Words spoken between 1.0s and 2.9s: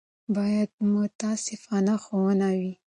منصفانه ښوونه وي.